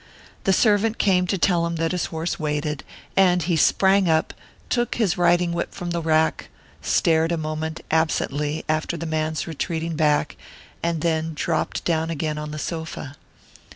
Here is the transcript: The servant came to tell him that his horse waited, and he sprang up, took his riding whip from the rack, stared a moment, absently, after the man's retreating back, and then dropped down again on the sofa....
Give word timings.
The 0.45 0.51
servant 0.51 0.97
came 0.97 1.27
to 1.27 1.37
tell 1.37 1.63
him 1.67 1.75
that 1.75 1.91
his 1.91 2.05
horse 2.05 2.39
waited, 2.39 2.83
and 3.15 3.43
he 3.43 3.55
sprang 3.55 4.09
up, 4.09 4.33
took 4.67 4.95
his 4.95 5.15
riding 5.15 5.53
whip 5.53 5.75
from 5.75 5.91
the 5.91 6.01
rack, 6.01 6.49
stared 6.81 7.31
a 7.31 7.37
moment, 7.37 7.81
absently, 7.91 8.65
after 8.67 8.97
the 8.97 9.05
man's 9.05 9.45
retreating 9.45 9.95
back, 9.95 10.37
and 10.81 11.01
then 11.01 11.35
dropped 11.35 11.85
down 11.85 12.09
again 12.09 12.39
on 12.39 12.49
the 12.49 12.57
sofa.... 12.57 13.15